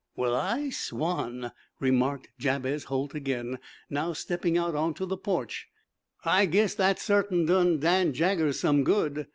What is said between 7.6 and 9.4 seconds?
Dan Jaggers some good.